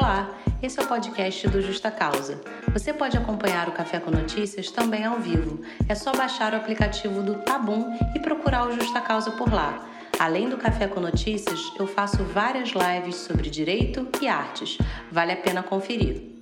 [0.00, 0.30] Olá,
[0.62, 2.40] esse é o podcast do Justa Causa.
[2.72, 5.60] Você pode acompanhar o Café com Notícias também ao vivo.
[5.88, 9.84] É só baixar o aplicativo do Tabum e procurar o Justa Causa por lá.
[10.16, 14.78] Além do Café com Notícias, eu faço várias lives sobre direito e artes.
[15.10, 16.38] Vale a pena conferir.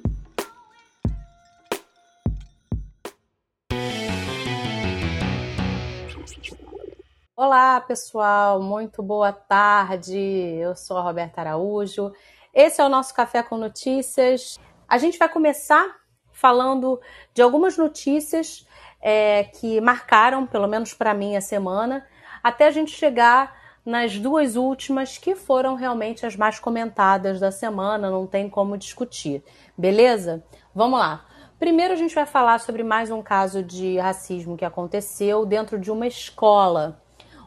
[7.34, 10.18] Olá, pessoal, muito boa tarde.
[10.18, 12.12] Eu sou a Roberta Araújo.
[12.56, 14.58] Esse é o nosso Café com Notícias.
[14.88, 15.94] A gente vai começar
[16.32, 16.98] falando
[17.34, 18.66] de algumas notícias
[18.98, 22.06] é, que marcaram, pelo menos para mim, a semana,
[22.42, 28.10] até a gente chegar nas duas últimas que foram realmente as mais comentadas da semana,
[28.10, 29.44] não tem como discutir.
[29.76, 30.42] Beleza?
[30.74, 31.26] Vamos lá.
[31.58, 35.90] Primeiro a gente vai falar sobre mais um caso de racismo que aconteceu dentro de
[35.90, 37.02] uma escola.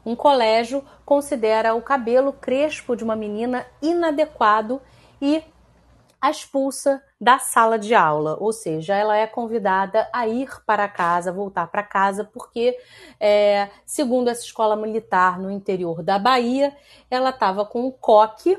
[0.06, 4.80] Um colégio considera o cabelo crespo de uma menina inadequado
[5.22, 5.44] e
[6.22, 11.32] a expulsa da sala de aula, ou seja, ela é convidada a ir para casa,
[11.32, 12.78] voltar para casa, porque,
[13.20, 16.76] é, segundo essa escola militar no interior da Bahia,
[17.10, 18.58] ela estava com um coque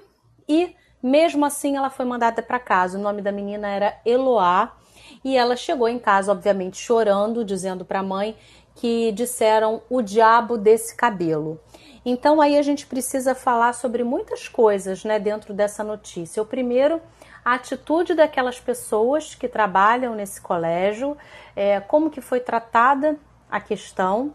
[0.49, 2.99] e, mesmo assim, ela foi mandada para casa.
[2.99, 4.75] O nome da menina era Eloá
[5.23, 8.37] e ela chegou em casa, obviamente, chorando, dizendo para a mãe
[8.75, 11.61] que disseram o diabo desse cabelo.
[12.05, 16.43] Então aí a gente precisa falar sobre muitas coisas, né, dentro dessa notícia.
[16.43, 17.01] O primeiro,
[17.45, 21.17] a atitude daquelas pessoas que trabalham nesse colégio,
[21.55, 23.19] é, como que foi tratada
[23.51, 24.35] a questão,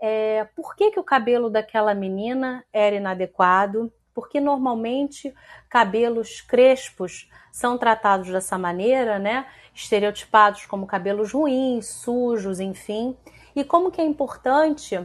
[0.00, 5.32] é, por que, que o cabelo daquela menina era inadequado, porque normalmente
[5.70, 13.16] cabelos crespos são tratados dessa maneira, né, estereotipados como cabelos ruins, sujos, enfim,
[13.56, 15.00] e como que é importante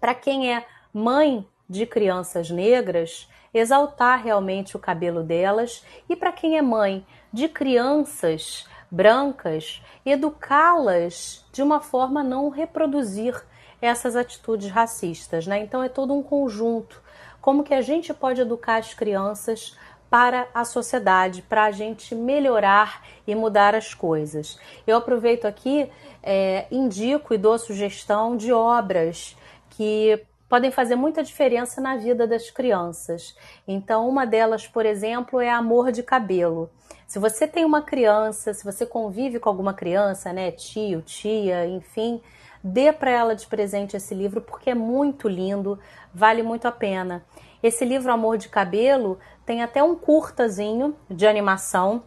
[0.00, 6.56] para quem é mãe de crianças negras, exaltar realmente o cabelo delas e para quem
[6.56, 13.42] é mãe de crianças brancas, educá-las de uma forma a não reproduzir
[13.80, 15.58] essas atitudes racistas, né?
[15.60, 17.02] Então é todo um conjunto.
[17.40, 19.76] Como que a gente pode educar as crianças
[20.12, 24.58] para a sociedade, para a gente melhorar e mudar as coisas.
[24.86, 25.90] Eu aproveito aqui,
[26.22, 29.34] é, indico e dou sugestão de obras
[29.70, 33.34] que podem fazer muita diferença na vida das crianças.
[33.66, 36.68] Então, uma delas, por exemplo, é Amor de Cabelo.
[37.06, 42.20] Se você tem uma criança, se você convive com alguma criança, né, tio, tia, enfim,
[42.62, 45.78] dê para ela de presente esse livro porque é muito lindo,
[46.12, 47.24] vale muito a pena.
[47.62, 52.02] Esse livro Amor de Cabelo tem até um curtazinho de animação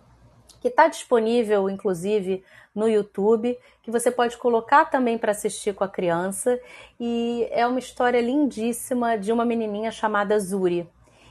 [0.65, 2.43] que está disponível, inclusive,
[2.73, 6.59] no YouTube, que você pode colocar também para assistir com a criança.
[6.99, 10.89] E é uma história lindíssima de uma menininha chamada Zuri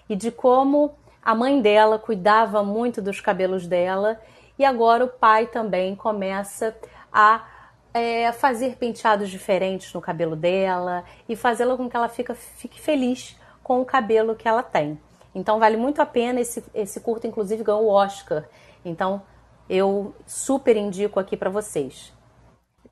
[0.09, 4.21] e de como a mãe dela cuidava muito dos cabelos dela
[4.57, 6.73] e agora o pai também começa
[7.13, 7.45] a
[7.93, 13.37] é, fazer penteados diferentes no cabelo dela e fazê-la com que ela fica, fique feliz
[13.65, 14.97] com o cabelo que ela tem.
[15.35, 18.45] Então vale muito a pena esse, esse curto, inclusive ganhou o Oscar.
[18.85, 19.23] Então
[19.69, 22.13] eu super indico aqui para vocês.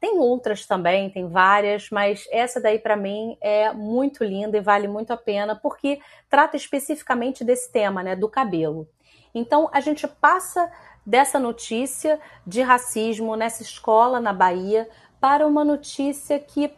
[0.00, 4.88] Tem outras também, tem várias, mas essa daí para mim é muito linda e vale
[4.88, 8.88] muito a pena porque trata especificamente desse tema, né, do cabelo.
[9.34, 10.70] Então a gente passa
[11.06, 14.88] dessa notícia de racismo nessa escola na Bahia
[15.20, 16.72] para uma notícia que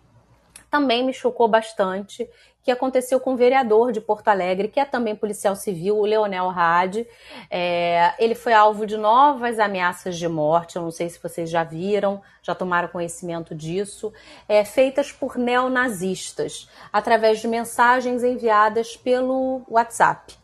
[0.70, 2.28] também me chocou bastante,
[2.64, 6.48] que aconteceu com o vereador de Porto Alegre, que é também policial civil, o Leonel
[6.48, 7.06] Hadi.
[7.50, 11.62] É, ele foi alvo de novas ameaças de morte, eu não sei se vocês já
[11.62, 14.10] viram, já tomaram conhecimento disso,
[14.48, 20.34] é, feitas por neonazistas, através de mensagens enviadas pelo WhatsApp.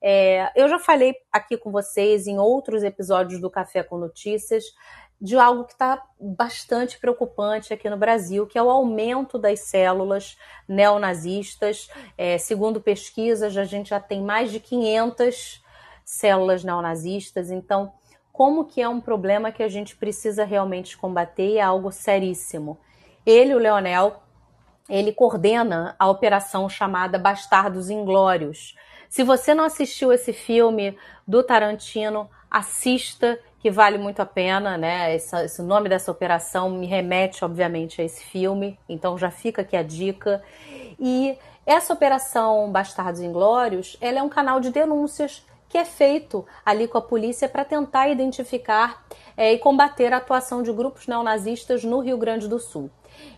[0.00, 4.64] É, eu já falei aqui com vocês em outros episódios do Café com Notícias
[5.20, 10.36] de algo que está bastante preocupante aqui no Brasil, que é o aumento das células
[10.68, 11.88] neonazistas.
[12.18, 15.64] É, segundo pesquisas, a gente já tem mais de 500
[16.04, 17.50] células neonazistas.
[17.50, 17.92] Então,
[18.32, 22.78] como que é um problema que a gente precisa realmente combater e é algo seríssimo.
[23.24, 24.22] Ele, o Leonel,
[24.88, 28.76] ele coordena a operação chamada Bastardos Inglórios.
[29.08, 30.96] Se você não assistiu esse filme
[31.26, 35.16] do Tarantino, assista que vale muito a pena, né?
[35.16, 39.76] Esse, esse, nome dessa operação me remete, obviamente, a esse filme, então já fica aqui
[39.76, 40.40] a dica.
[41.00, 41.36] E
[41.66, 46.96] essa operação Bastardos Inglórios, ela é um canal de denúncias que é feito ali com
[46.96, 49.04] a polícia para tentar identificar
[49.36, 52.88] é, e combater a atuação de grupos neonazistas no Rio Grande do Sul.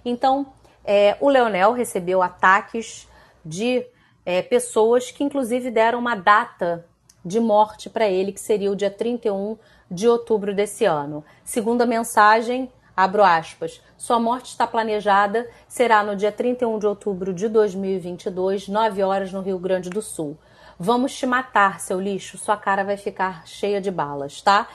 [0.04, 0.52] Então,
[0.84, 3.08] é, o Leonel recebeu ataques
[3.42, 3.82] de
[4.26, 6.84] é, pessoas que, inclusive, deram uma data
[7.24, 9.56] de morte para ele, que seria o dia 31
[9.90, 11.24] de outubro desse ano.
[11.44, 17.32] Segundo a mensagem, abro aspas, sua morte está planejada, será no dia 31 de outubro
[17.32, 20.36] de 2022, 9 horas no Rio Grande do Sul.
[20.78, 24.68] Vamos te matar, seu lixo, sua cara vai ficar cheia de balas, tá?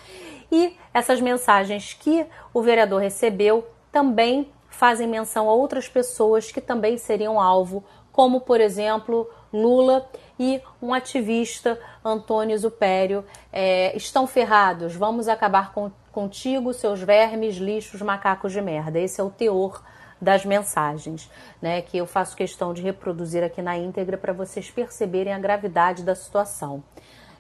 [0.51, 6.97] E essas mensagens que o vereador recebeu também fazem menção a outras pessoas que também
[6.97, 10.09] seriam alvo, como por exemplo Lula
[10.39, 14.95] e um ativista, Antônio Zupério, é, estão ferrados.
[14.95, 18.99] Vamos acabar com, contigo, seus vermes, lixos, macacos de merda.
[18.99, 19.83] Esse é o teor
[20.19, 21.29] das mensagens,
[21.61, 26.01] né, que eu faço questão de reproduzir aqui na íntegra para vocês perceberem a gravidade
[26.01, 26.83] da situação.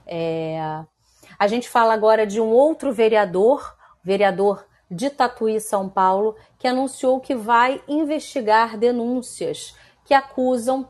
[0.05, 0.83] É,
[1.39, 7.19] a gente fala agora de um outro vereador, vereador de Tatuí, São Paulo, que anunciou
[7.19, 9.75] que vai investigar denúncias
[10.05, 10.87] que acusam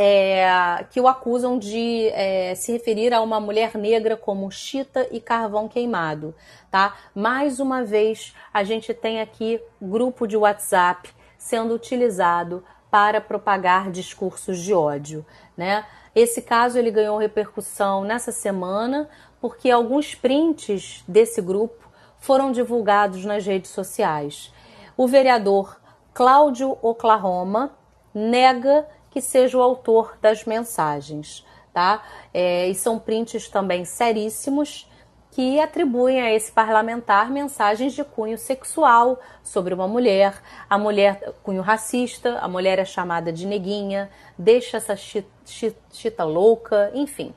[0.00, 5.20] é, que o acusam de é, se referir a uma mulher negra como chita e
[5.20, 6.32] carvão queimado,
[6.70, 6.96] tá?
[7.12, 14.60] Mais uma vez, a gente tem aqui grupo de WhatsApp sendo utilizado para propagar discursos
[14.60, 15.84] de ódio, né?
[16.14, 19.08] Esse caso ele ganhou repercussão nessa semana
[19.40, 24.52] porque alguns prints desse grupo foram divulgados nas redes sociais.
[24.96, 25.76] O vereador
[26.14, 27.76] Cláudio Oklahoma
[28.14, 32.02] nega que seja o autor das mensagens, tá?
[32.32, 34.88] É, e são prints também seríssimos
[35.30, 41.62] que atribuem a esse parlamentar mensagens de cunho sexual sobre uma mulher, a mulher cunho
[41.62, 47.32] racista, a mulher é chamada de neguinha, deixa essa chita, louca, enfim.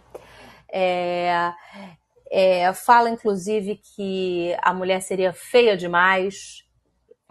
[0.71, 1.53] É,
[2.31, 6.65] é, fala inclusive que a mulher seria feia demais,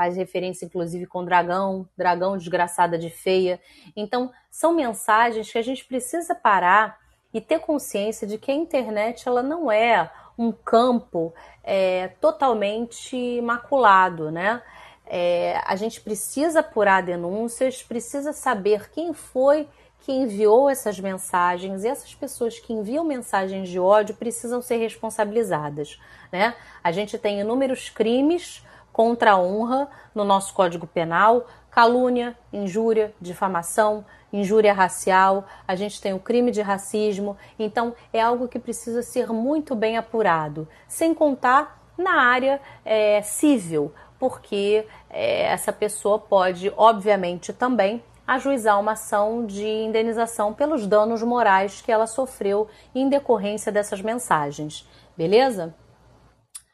[0.00, 3.60] faz referência inclusive com dragão, dragão desgraçada de feia.
[3.94, 6.98] Então, são mensagens que a gente precisa parar
[7.34, 14.30] e ter consciência de que a internet ela não é um campo é, totalmente maculado,
[14.30, 14.62] né?
[15.04, 19.68] É, a gente precisa apurar denúncias, precisa saber quem foi
[19.98, 26.00] que enviou essas mensagens e essas pessoas que enviam mensagens de ódio precisam ser responsabilizadas,
[26.32, 26.54] né?
[26.82, 34.04] A gente tem inúmeros crimes contra a honra no nosso Código Penal, calúnia, injúria, difamação,
[34.32, 39.32] injúria racial, a gente tem o crime de racismo, então é algo que precisa ser
[39.32, 47.52] muito bem apurado, sem contar na área é, civil, porque é, essa pessoa pode, obviamente,
[47.52, 54.00] também ajuizar uma ação de indenização pelos danos morais que ela sofreu em decorrência dessas
[54.00, 54.88] mensagens.
[55.16, 55.74] Beleza?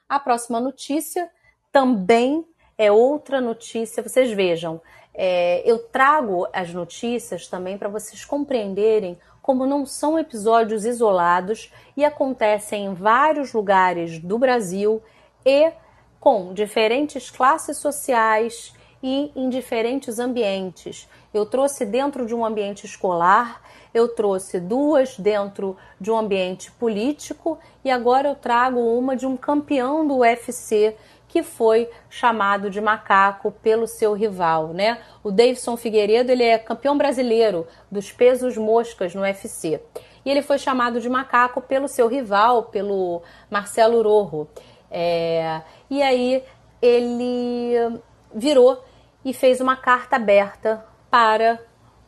[0.06, 1.30] A próxima notícia
[1.76, 2.43] também
[2.78, 4.02] é outra notícia.
[4.02, 4.81] Vocês vejam,
[5.12, 12.02] é, eu trago as notícias também para vocês compreenderem como não são episódios isolados e
[12.02, 15.02] acontecem em vários lugares do Brasil
[15.44, 15.70] e
[16.19, 18.72] com diferentes classes sociais
[19.02, 21.06] e em diferentes ambientes.
[21.34, 23.61] Eu trouxe dentro de um ambiente escolar,
[23.93, 29.37] eu trouxe duas dentro de um ambiente político e agora eu trago uma de um
[29.37, 30.96] campeão do UFC
[31.36, 35.02] que foi chamado de macaco pelo seu rival, né?
[35.22, 39.78] O Davidson Figueiredo, ele é campeão brasileiro dos pesos moscas no UFC.
[40.24, 44.48] E ele foi chamado de macaco pelo seu rival, pelo Marcelo Rojo.
[44.90, 46.43] É, e aí
[46.81, 48.00] ele
[48.34, 48.82] virou
[49.22, 51.60] e fez uma carta aberta para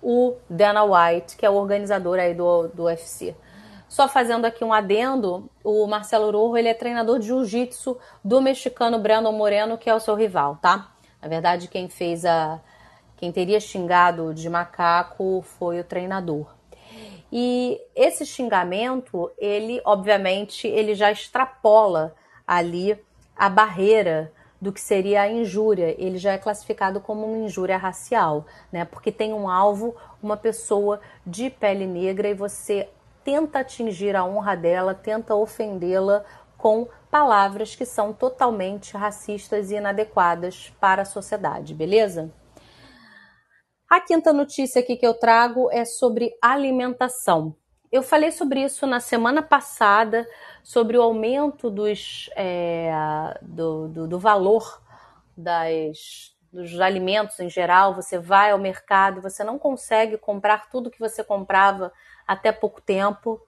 [0.02, 3.36] o Dana White, que é o organizador aí do, do UFC.
[3.88, 8.98] Só fazendo aqui um adendo, o Marcelo Rojo, ele é treinador de jiu-jitsu do mexicano
[8.98, 10.92] Brandon Moreno, que é o seu rival, tá?
[11.22, 12.60] Na verdade, quem fez a
[13.16, 16.46] quem teria xingado de macaco foi o treinador.
[17.32, 22.14] E esse xingamento, ele, obviamente, ele já extrapola
[22.46, 22.96] ali
[23.36, 25.94] a barreira do que seria a injúria.
[25.98, 28.84] Ele já é classificado como uma injúria racial, né?
[28.84, 32.88] Porque tem um alvo, uma pessoa de pele negra e você
[33.28, 36.24] tenta atingir a honra dela, tenta ofendê-la
[36.56, 42.32] com palavras que são totalmente racistas e inadequadas para a sociedade, beleza?
[43.86, 47.54] A quinta notícia aqui que eu trago é sobre alimentação.
[47.92, 50.26] Eu falei sobre isso na semana passada,
[50.64, 52.90] sobre o aumento dos, é,
[53.42, 54.82] do, do, do valor
[55.36, 57.94] das, dos alimentos em geral.
[57.94, 61.92] Você vai ao mercado, você não consegue comprar tudo que você comprava
[62.28, 63.40] até pouco tempo.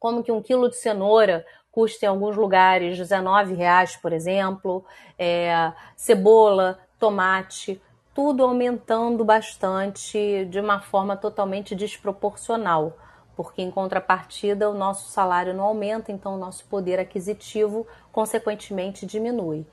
[0.00, 4.84] Como que um quilo de cenoura custa em alguns lugares 19 reais, por exemplo,
[5.16, 7.80] é, cebola, tomate,
[8.12, 12.98] tudo aumentando bastante de uma forma totalmente desproporcional,
[13.36, 19.66] porque em contrapartida o nosso salário não aumenta, então o nosso poder aquisitivo consequentemente diminui.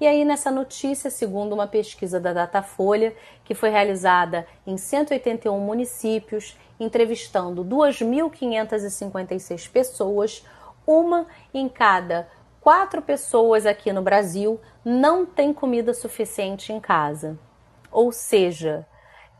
[0.00, 6.56] E aí nessa notícia, segundo uma pesquisa da Datafolha, que foi realizada em 181 municípios,
[6.78, 10.44] entrevistando 2.556 pessoas,
[10.86, 12.28] uma em cada
[12.60, 17.38] quatro pessoas aqui no Brasil não tem comida suficiente em casa.
[17.92, 18.86] Ou seja,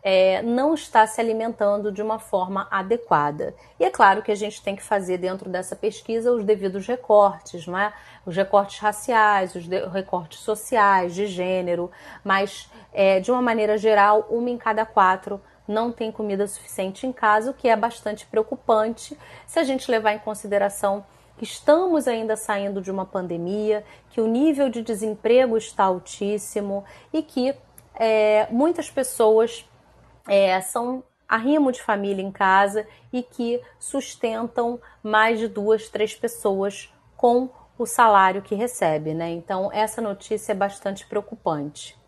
[0.06, 3.54] é, não está se alimentando de uma forma adequada.
[3.80, 7.66] E é claro que a gente tem que fazer dentro dessa pesquisa os devidos recortes,
[7.66, 7.90] não é?
[8.26, 11.90] Os recortes raciais, os recortes sociais, de gênero,
[12.23, 17.12] mas é, de uma maneira geral, uma em cada quatro não tem comida suficiente em
[17.12, 21.02] casa, o que é bastante preocupante se a gente levar em consideração
[21.38, 27.23] que estamos ainda saindo de uma pandemia, que o nível de desemprego está altíssimo e
[27.23, 27.54] que
[27.94, 29.66] é, muitas pessoas
[30.28, 36.93] é, são arrimo de família em casa e que sustentam mais de duas, três pessoas
[37.16, 39.31] com o salário que recebe, né?
[39.31, 41.99] Então, essa notícia é bastante preocupante.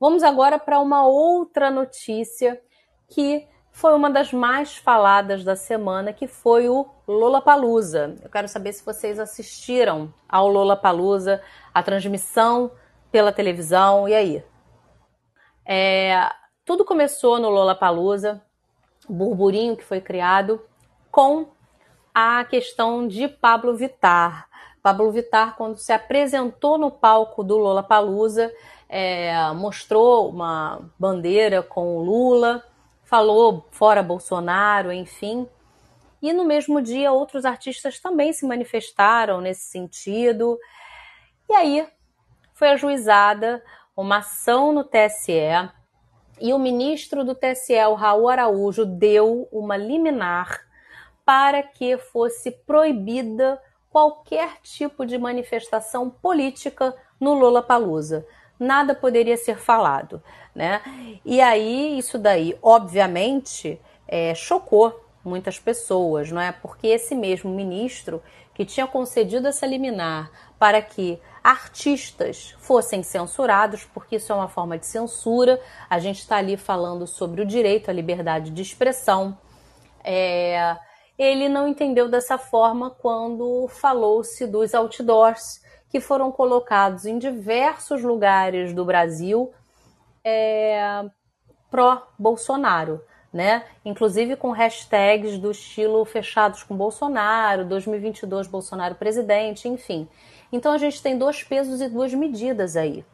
[0.00, 2.60] Vamos agora para uma outra notícia
[3.08, 8.16] que foi uma das mais faladas da semana, que foi o Lollapalooza.
[8.22, 11.42] Eu quero saber se vocês assistiram ao Lollapalooza,
[11.72, 12.72] a transmissão
[13.10, 14.44] pela televisão, e aí?
[15.64, 16.28] É,
[16.68, 18.42] tudo começou no Lollapalooza,
[19.08, 20.62] o burburinho que foi criado
[21.10, 21.46] com
[22.14, 24.46] a questão de Pablo Vittar.
[24.82, 28.52] Pablo Vittar, quando se apresentou no palco do Lollapalooza,
[28.86, 32.62] é, mostrou uma bandeira com o Lula,
[33.02, 35.48] falou fora Bolsonaro, enfim.
[36.20, 40.58] E no mesmo dia, outros artistas também se manifestaram nesse sentido.
[41.48, 41.88] E aí
[42.52, 43.64] foi ajuizada
[43.96, 45.77] uma ação no TSE
[46.40, 50.60] e o ministro do TSE, Raul Araújo, deu uma liminar
[51.24, 58.26] para que fosse proibida qualquer tipo de manifestação política no Lula Palusa.
[58.58, 60.22] Nada poderia ser falado,
[60.54, 60.82] né?
[61.24, 66.50] E aí isso daí, obviamente, é, chocou muitas pessoas, não é?
[66.50, 68.22] Porque esse mesmo ministro
[68.58, 74.76] que tinha concedido essa liminar para que artistas fossem censurados, porque isso é uma forma
[74.76, 75.62] de censura.
[75.88, 79.38] A gente está ali falando sobre o direito à liberdade de expressão.
[80.02, 80.76] É,
[81.16, 88.72] ele não entendeu dessa forma quando falou-se dos outdoors que foram colocados em diversos lugares
[88.72, 89.52] do Brasil
[90.24, 91.04] é,
[91.70, 93.00] pró-Bolsonaro.
[93.32, 93.64] Né?
[93.84, 100.08] Inclusive com hashtags do estilo fechados com Bolsonaro, 2022 Bolsonaro presidente, enfim.
[100.50, 103.04] Então a gente tem dois pesos e duas medidas aí.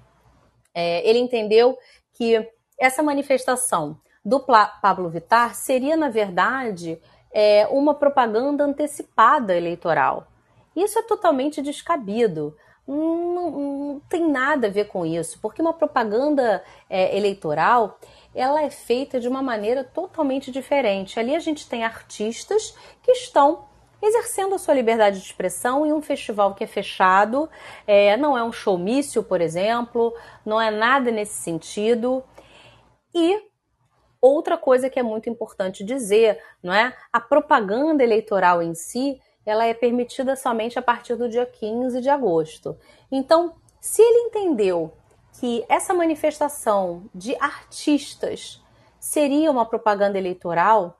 [0.73, 1.77] É, ele entendeu
[2.13, 7.01] que essa manifestação do Pablo Vittar seria, na verdade,
[7.33, 10.29] é, uma propaganda antecipada eleitoral.
[10.75, 12.57] Isso é totalmente descabido.
[12.87, 17.99] Não, não, tem nada a ver com isso, porque uma propaganda é, eleitoral
[18.35, 21.21] ela é feita de uma maneira totalmente diferente.
[21.21, 23.67] Ali a gente tem artistas que estão
[24.03, 27.49] exercendo a sua liberdade de expressão em um festival que é fechado,
[27.87, 30.15] é, não é um showmício, por exemplo,
[30.45, 32.23] não é nada nesse sentido.
[33.15, 33.41] E
[34.21, 36.95] outra coisa que é muito importante dizer, não é?
[37.13, 42.09] A propaganda eleitoral em si, ela é permitida somente a partir do dia 15 de
[42.09, 42.77] agosto.
[43.11, 44.93] Então, se ele entendeu
[45.39, 48.63] que essa manifestação de artistas
[48.99, 50.99] seria uma propaganda eleitoral,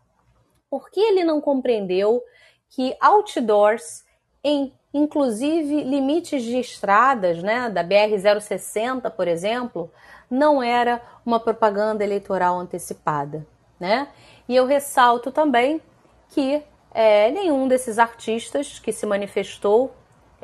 [0.69, 2.23] por que ele não compreendeu
[2.69, 4.05] que outdoors
[4.43, 9.91] em inclusive limites de estradas, né, da BR 060, por exemplo,
[10.31, 13.45] não era uma propaganda eleitoral antecipada,
[13.79, 14.07] né?
[14.49, 15.83] E eu ressalto também
[16.29, 16.63] que
[16.93, 19.93] é, nenhum desses artistas que se manifestou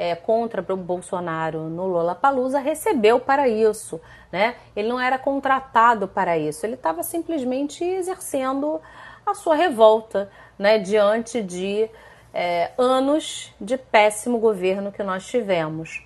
[0.00, 4.00] é, contra o Bolsonaro no Lollapalooza recebeu para isso,
[4.32, 4.56] né?
[4.74, 8.80] Ele não era contratado para isso, ele estava simplesmente exercendo
[9.26, 11.86] a sua revolta, né, diante de
[12.32, 16.02] é, anos de péssimo governo que nós tivemos.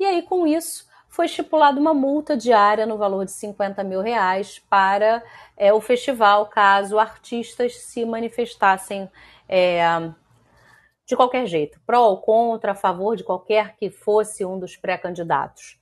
[0.00, 4.60] E aí, com isso, foi estipulada uma multa diária no valor de 50 mil reais
[4.68, 5.22] para
[5.56, 9.08] é, o festival, caso artistas se manifestassem
[9.48, 10.10] é,
[11.06, 15.78] de qualquer jeito, pró ou contra, a favor de qualquer que fosse um dos pré-candidatos.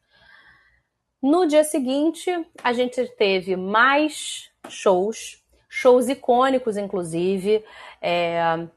[1.23, 2.31] No dia seguinte,
[2.62, 7.64] a gente teve mais shows, shows icônicos, inclusive.
[8.02, 8.69] É,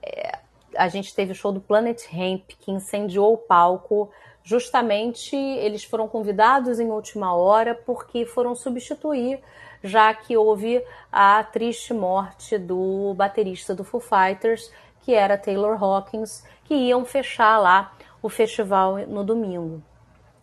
[0.00, 0.38] é,
[0.76, 4.12] a gente teve o show do Planet Hemp, que incendiou o palco.
[4.44, 9.40] Justamente eles foram convidados em última hora porque foram substituir,
[9.82, 14.72] já que houve a triste morte do baterista do Foo Fighters,
[15.08, 19.82] que era Taylor Hawkins, que iam fechar lá o festival no domingo.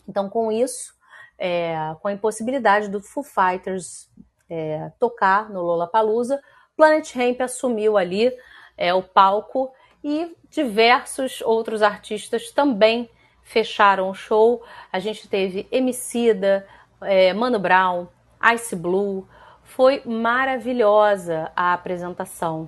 [0.10, 0.92] Então, com isso,
[1.38, 4.10] é, com a impossibilidade do Foo Fighters
[4.50, 6.42] é, tocar no Lollapalooza,
[6.76, 8.36] Planet Hemp assumiu ali
[8.76, 9.72] é, o palco
[10.04, 13.08] e diversos outros artistas também
[13.44, 14.64] fecharam o show.
[14.92, 16.68] A gente teve Emicida,
[17.02, 18.08] é, Mano Brown,
[18.56, 19.28] Ice Blue.
[19.62, 22.68] Foi maravilhosa a apresentação.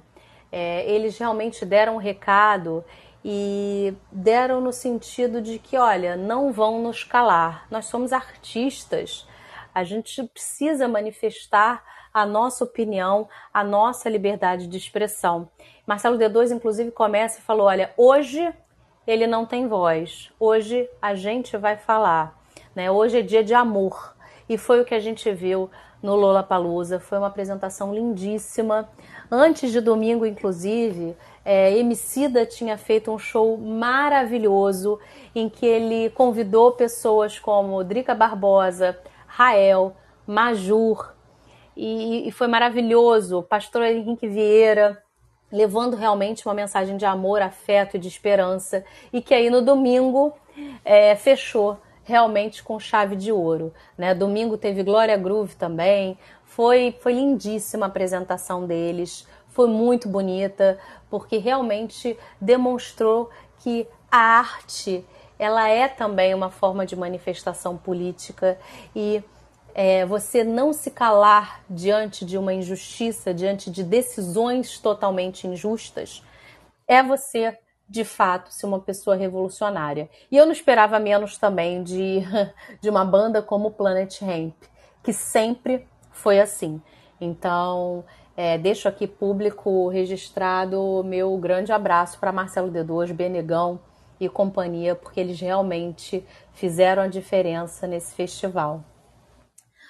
[0.51, 2.83] É, eles realmente deram um recado
[3.23, 7.67] e deram no sentido de que, olha, não vão nos calar.
[7.69, 9.27] Nós somos artistas.
[9.73, 15.49] A gente precisa manifestar a nossa opinião, a nossa liberdade de expressão.
[15.85, 18.53] Marcelo D2, inclusive, começa e falou: olha, hoje
[19.05, 22.37] ele não tem voz, hoje a gente vai falar.
[22.75, 22.89] Né?
[22.91, 24.15] Hoje é dia de amor.
[24.49, 25.69] E foi o que a gente viu
[26.01, 26.99] no Lola Palusa.
[26.99, 28.89] Foi uma apresentação lindíssima.
[29.29, 34.99] Antes de domingo, inclusive, é, Emicida tinha feito um show maravilhoso
[35.33, 41.13] em que ele convidou pessoas como Drica Barbosa, Rael, Majur,
[41.75, 43.43] e, e foi maravilhoso.
[43.43, 45.01] Pastor Henrique Vieira
[45.51, 50.33] levando realmente uma mensagem de amor, afeto e de esperança, e que aí no domingo
[50.83, 51.77] é, fechou
[52.07, 53.73] realmente com chave de ouro.
[53.97, 54.15] Né?
[54.15, 61.37] Domingo teve Glória Groove também, foi, foi lindíssima a apresentação deles, foi muito bonita, porque
[61.37, 65.05] realmente demonstrou que a arte
[65.37, 68.57] ela é também uma forma de manifestação política
[68.95, 69.21] e
[69.75, 76.23] é, você não se calar diante de uma injustiça, diante de decisões totalmente injustas,
[76.87, 77.55] é você,
[77.89, 80.09] de fato, ser uma pessoa revolucionária.
[80.29, 82.21] E eu não esperava menos também de,
[82.81, 84.55] de uma banda como Planet Hemp,
[85.03, 86.81] que sempre foi assim.
[87.19, 88.03] Então,
[88.35, 93.79] é, deixo aqui público registrado meu grande abraço para Marcelo D2, Benegão
[94.19, 98.83] e companhia, porque eles realmente fizeram a diferença nesse festival.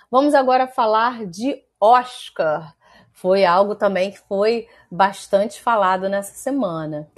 [0.09, 2.73] Vamos agora falar de Oscar.
[3.11, 7.09] Foi algo também que foi bastante falado nessa semana.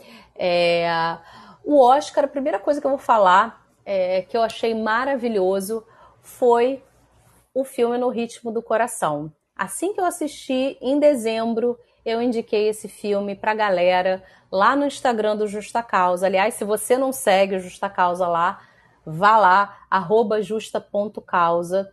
[0.42, 0.90] É,
[1.66, 5.86] o Oscar, a primeira coisa que eu vou falar, é, que eu achei maravilhoso,
[6.22, 6.82] foi
[7.54, 9.32] o filme No Ritmo do Coração.
[9.54, 15.36] Assim que eu assisti, em dezembro, eu indiquei esse filme pra galera lá no Instagram
[15.36, 16.28] do Justa Causa.
[16.28, 18.62] Aliás, se você não segue o Justa Causa lá,
[19.06, 19.78] vá lá,
[20.42, 21.92] justa.causa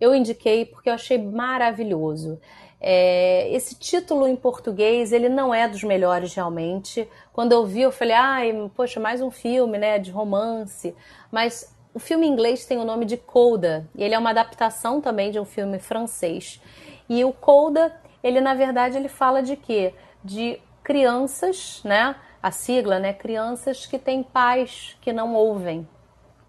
[0.00, 2.38] eu indiquei porque eu achei maravilhoso.
[2.80, 7.08] É, esse título em português, ele não é dos melhores realmente.
[7.32, 10.94] Quando eu vi, eu falei, ai, poxa, mais um filme, né, de romance.
[11.30, 15.00] Mas o filme em inglês tem o nome de Coda, e ele é uma adaptação
[15.00, 16.60] também de um filme francês.
[17.08, 19.94] E o Coda, ele na verdade, ele fala de quê?
[20.22, 25.88] De crianças, né, a sigla, né, crianças que têm pais que não ouvem.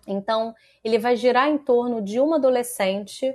[0.06, 3.34] Então, ele vai girar em torno de uma adolescente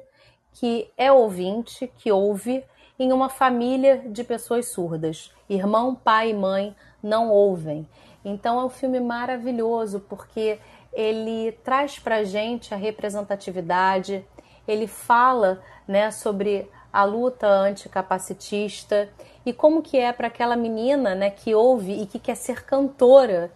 [0.53, 2.63] que é ouvinte, que ouve
[3.03, 5.35] em uma família de pessoas surdas.
[5.51, 7.85] Irmão, pai e mãe não ouvem.
[8.25, 10.61] Então é um filme maravilhoso porque
[10.93, 14.25] ele traz para gente a representatividade,
[14.69, 19.09] ele fala né, sobre a luta anticapacitista
[19.45, 23.51] e como que é para aquela menina né, que ouve e que quer ser cantora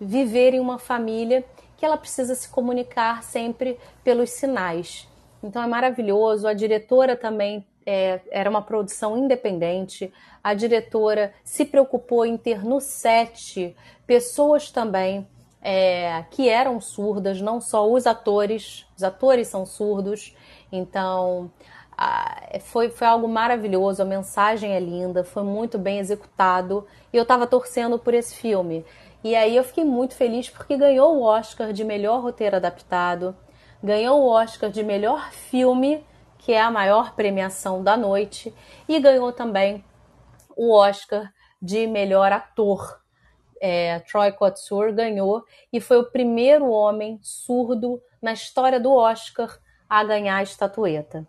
[0.00, 1.44] viver em uma família
[1.76, 5.08] que ela precisa se comunicar sempre pelos sinais.
[5.42, 6.46] Então é maravilhoso.
[6.46, 10.12] A diretora também é, era uma produção independente.
[10.42, 15.26] A diretora se preocupou em ter no set pessoas também
[15.60, 18.86] é, que eram surdas, não só os atores.
[18.96, 20.36] Os atores são surdos.
[20.70, 21.50] Então
[22.62, 24.02] foi, foi algo maravilhoso.
[24.02, 26.86] A mensagem é linda, foi muito bem executado.
[27.12, 28.84] E eu estava torcendo por esse filme.
[29.24, 33.36] E aí eu fiquei muito feliz porque ganhou o Oscar de melhor roteiro adaptado,
[33.80, 36.04] ganhou o Oscar de melhor filme,
[36.44, 38.54] que é a maior premiação da noite,
[38.88, 39.84] e ganhou também
[40.56, 43.00] o Oscar de melhor ator.
[43.60, 49.56] É, Troy Kotsur ganhou e foi o primeiro homem surdo na história do Oscar
[49.88, 51.26] a ganhar a estatueta.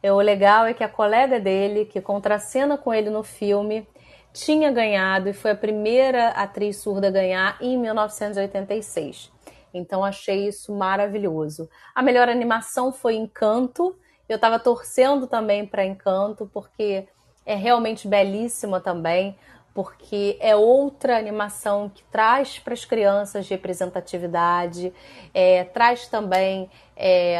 [0.00, 3.86] E o legal é que a colega dele, que contracena com ele no filme,
[4.32, 9.30] tinha ganhado e foi a primeira atriz surda a ganhar em 1986.
[9.74, 11.68] Então achei isso maravilhoso.
[11.94, 13.96] A melhor animação foi Encanto.
[14.32, 17.06] Eu estava torcendo também para Encanto porque
[17.44, 19.36] é realmente belíssima também.
[19.74, 24.92] porque é outra animação que traz para as crianças representatividade,
[25.32, 27.38] é, traz também é,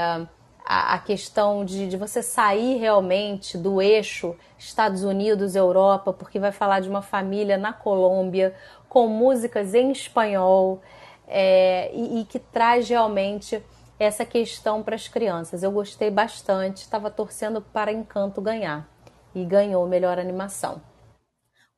[0.65, 6.81] a, a, questão de, de você sair realmente do eixo Estados Unidos-Europa, porque vai falar
[6.81, 8.55] de uma família na Colômbia
[8.89, 10.81] com músicas em espanhol
[11.29, 13.63] é, e, e que traz realmente
[14.03, 15.63] essa questão para as crianças.
[15.63, 18.89] Eu gostei bastante, estava torcendo para Encanto ganhar
[19.35, 20.81] e ganhou melhor animação.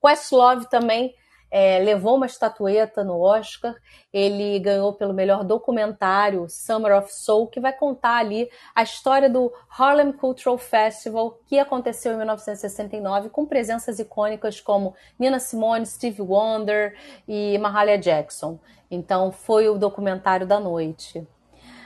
[0.00, 1.14] Questlove também
[1.50, 3.76] é, levou uma estatueta no Oscar.
[4.12, 9.52] Ele ganhou pelo melhor documentário Summer of Soul, que vai contar ali a história do
[9.70, 16.98] Harlem Cultural Festival, que aconteceu em 1969, com presenças icônicas como Nina Simone, Steve Wonder
[17.28, 18.58] e Mahalia Jackson.
[18.90, 21.24] Então, foi o documentário da noite.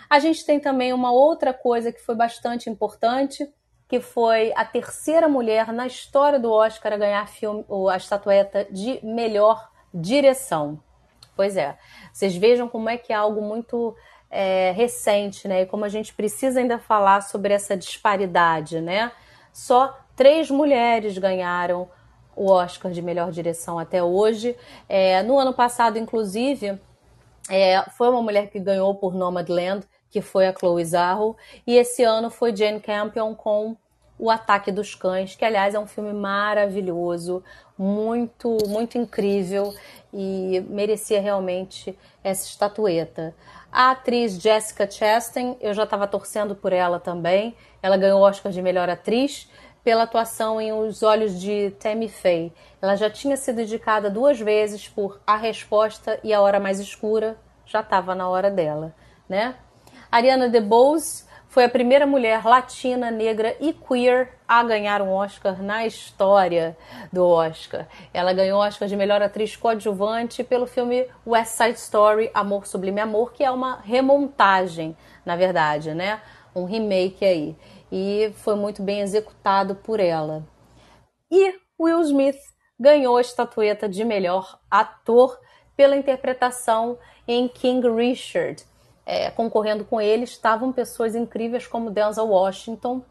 [0.09, 3.49] A gente tem também uma outra coisa que foi bastante importante,
[3.89, 9.01] que foi a terceira mulher na história do Oscar a ganhar filme, a estatueta de
[9.05, 10.81] melhor direção.
[11.35, 11.79] Pois é,
[12.13, 13.95] vocês vejam como é que é algo muito
[14.31, 15.63] é, recente, né?
[15.63, 19.13] E como a gente precisa ainda falar sobre essa disparidade, né?
[19.53, 21.89] Só três mulheres ganharam
[22.37, 24.57] o Oscar de melhor direção até hoje.
[24.89, 26.79] É, no ano passado, inclusive,
[27.49, 32.03] é, foi uma mulher que ganhou por Nomadland, que foi a Chloe Zhao, e esse
[32.03, 33.77] ano foi Jane Campion com
[34.19, 37.43] O Ataque dos Cães, que aliás é um filme maravilhoso,
[37.77, 39.73] muito, muito incrível
[40.13, 43.35] e merecia realmente essa estatueta.
[43.71, 47.55] A atriz Jessica Chastain, eu já estava torcendo por ela também.
[47.83, 49.49] Ela ganhou o Oscar de melhor atriz
[49.85, 52.53] pela atuação em Os Olhos de Tammy Faye.
[52.81, 57.39] Ela já tinha sido indicada duas vezes por A Resposta e A Hora Mais Escura,
[57.65, 58.95] já estava na hora dela,
[59.29, 59.55] né?
[60.11, 65.87] Ariana DeBose foi a primeira mulher latina, negra e queer a ganhar um Oscar na
[65.87, 66.75] história
[67.13, 67.87] do Oscar.
[68.13, 73.01] Ela ganhou o Oscar de melhor atriz coadjuvante pelo filme West Side Story, Amor Sublime
[73.01, 76.23] Amor, que é uma remontagem, na verdade, né?
[76.55, 77.57] Um remake aí.
[77.93, 80.43] E foi muito bem executado por ela.
[81.31, 82.41] E Will Smith
[82.81, 85.39] ganhou a estatueta de melhor ator
[85.77, 88.65] pela interpretação em King Richard.
[89.11, 93.03] É, concorrendo com ele estavam pessoas incríveis como Denzel Washington,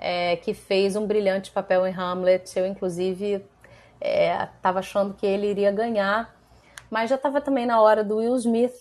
[0.00, 2.58] é, que fez um brilhante papel em Hamlet.
[2.58, 3.46] Eu, inclusive,
[4.00, 6.34] estava é, achando que ele iria ganhar,
[6.90, 8.74] mas já estava também na hora do Will Smith.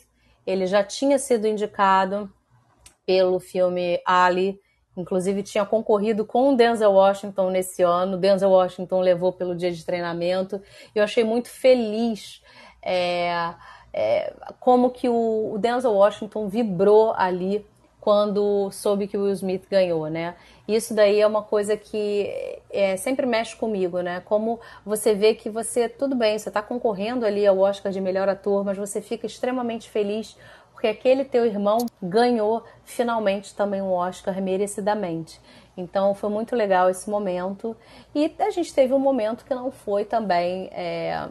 [0.48, 2.28] Ele já tinha sido indicado
[3.06, 4.60] pelo filme Ali,
[4.98, 8.18] inclusive tinha concorrido com o Denzel Washington nesse ano.
[8.18, 10.60] Denzel Washington levou pelo dia de treinamento.
[10.96, 12.42] Eu achei muito feliz.
[12.82, 13.54] É,
[13.94, 17.66] é, como que o, o Denzel Washington vibrou ali
[18.02, 20.36] quando soube que o Will Smith ganhou, né?
[20.68, 24.22] Isso daí é uma coisa que é, sempre mexe comigo, né?
[24.26, 28.28] Como você vê que você, tudo bem, você está concorrendo ali ao Oscar de melhor
[28.28, 30.36] ator, mas você fica extremamente feliz
[30.84, 35.40] porque aquele teu irmão ganhou finalmente também um Oscar merecidamente.
[35.78, 37.74] Então foi muito legal esse momento.
[38.14, 41.30] E a gente teve um momento que não foi também é,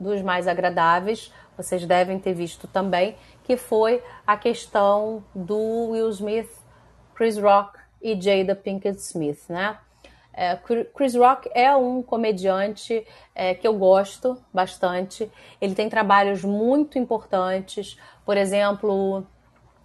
[0.00, 6.50] dos mais agradáveis, vocês devem ter visto também, que foi a questão do Will Smith,
[7.14, 9.78] Chris Rock e Jada Pinkett Smith, né?
[10.32, 10.54] É,
[10.94, 15.32] Chris Rock é um comediante é, que eu gosto bastante.
[15.58, 17.98] Ele tem trabalhos muito importantes.
[18.22, 19.26] Por exemplo,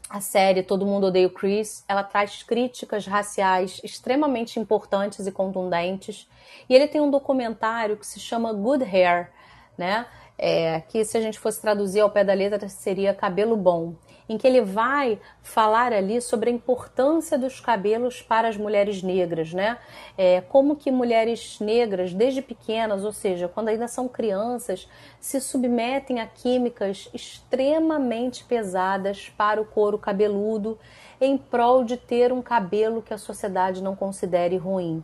[0.10, 6.30] a série Todo Mundo Odeia o Chris, ela traz críticas raciais extremamente importantes e contundentes.
[6.68, 9.32] E ele tem um documentário que se chama Good Hair,
[9.78, 10.06] né?
[10.44, 13.94] É, que se a gente fosse traduzir ao pé da letra seria cabelo bom,
[14.28, 19.54] em que ele vai falar ali sobre a importância dos cabelos para as mulheres negras,
[19.54, 19.78] né?
[20.18, 26.20] É, como que mulheres negras, desde pequenas, ou seja, quando ainda são crianças, se submetem
[26.20, 30.80] a químicas extremamente pesadas para o couro cabeludo,
[31.20, 35.04] em prol de ter um cabelo que a sociedade não considere ruim.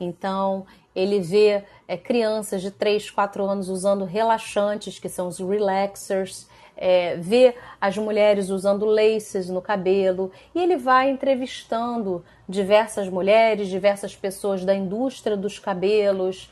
[0.00, 6.48] Então, ele vê é, crianças de 3, 4 anos usando relaxantes, que são os relaxers,
[6.76, 14.14] é, vê as mulheres usando laces no cabelo, e ele vai entrevistando diversas mulheres, diversas
[14.14, 16.50] pessoas da indústria dos cabelos,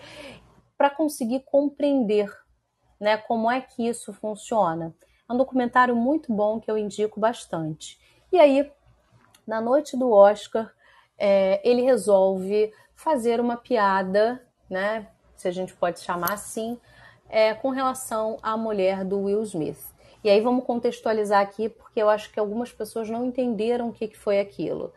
[0.77, 2.31] para conseguir compreender
[3.01, 4.95] né, como é que isso funciona.
[5.29, 7.99] É um documentário muito bom que eu indico bastante.
[8.33, 8.71] E aí,
[9.47, 10.73] na noite do Oscar,
[11.19, 15.07] é, ele resolve fazer uma piada, né,
[15.37, 16.77] se a gente pode chamar assim,
[17.29, 19.79] é, com relação à mulher do Will Smith.
[20.25, 24.09] E aí vamos contextualizar aqui, porque eu acho que algumas pessoas não entenderam o que,
[24.09, 24.93] que foi aquilo.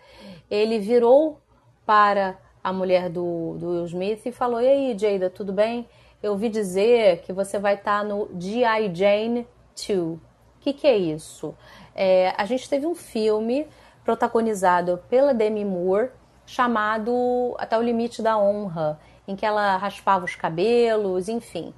[0.50, 1.40] Ele virou
[1.86, 5.88] para a mulher do, do Will Smith e falou: E aí, Jada, tudo bem?
[6.22, 8.94] eu ouvi dizer que você vai estar tá no G.I.
[8.94, 9.48] Jane
[9.88, 10.00] 2.
[10.00, 10.20] O
[10.60, 11.56] que, que é isso?
[11.96, 13.66] É, a gente teve um filme
[14.04, 16.10] protagonizado pela Demi Moore
[16.50, 21.74] chamado Até o Limite da Honra, em que ela raspava os cabelos, enfim.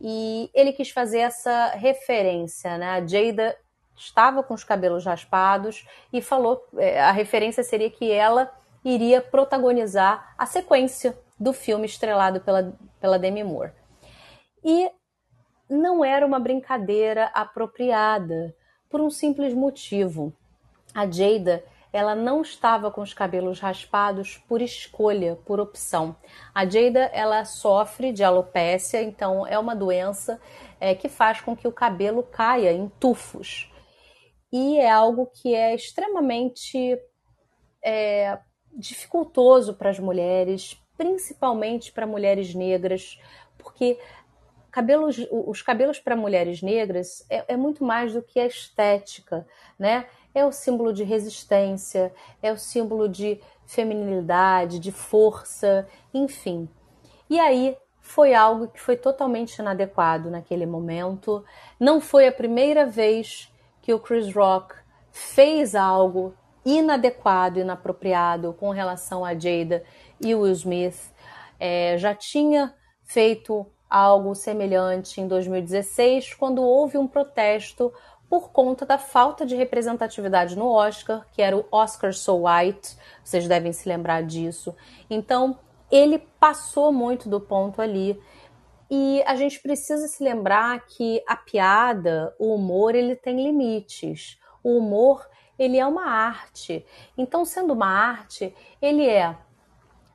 [0.00, 2.90] E ele quis fazer essa referência, né?
[2.90, 3.56] A Jada
[3.96, 8.50] estava com os cabelos raspados e falou, é, a referência seria que ela
[8.84, 13.72] iria protagonizar a sequência do filme estrelado pela, pela Demi Moore.
[14.64, 14.90] E
[15.68, 18.54] não era uma brincadeira apropriada,
[18.88, 20.32] por um simples motivo.
[20.94, 26.16] A Jada ela não estava com os cabelos raspados por escolha, por opção.
[26.52, 30.40] A Jada ela sofre de alopécia, então é uma doença
[30.80, 33.70] é, que faz com que o cabelo caia em tufos.
[34.52, 36.98] E é algo que é extremamente
[37.80, 38.40] é,
[38.76, 43.20] dificultoso para as mulheres, principalmente para mulheres negras,
[43.56, 44.00] porque
[44.68, 49.46] cabelos, os cabelos para mulheres negras é, é, muito mais do que a estética,
[49.78, 50.08] né?
[50.34, 56.68] É o símbolo de resistência, é o símbolo de feminilidade, de força, enfim.
[57.30, 61.44] E aí foi algo que foi totalmente inadequado naquele momento.
[61.80, 64.74] Não foi a primeira vez que o Chris Rock
[65.10, 69.84] fez algo inadequado, inapropriado com relação a Jada
[70.20, 71.12] e Will Smith.
[71.58, 77.92] É, já tinha feito algo semelhante em 2016, quando houve um protesto
[78.34, 83.46] por conta da falta de representatividade no Oscar, que era o Oscar So White, vocês
[83.46, 84.74] devem se lembrar disso.
[85.08, 85.56] Então,
[85.88, 88.20] ele passou muito do ponto ali.
[88.90, 94.36] E a gente precisa se lembrar que a piada, o humor, ele tem limites.
[94.64, 95.24] O humor,
[95.56, 96.84] ele é uma arte.
[97.16, 99.38] Então, sendo uma arte, ele é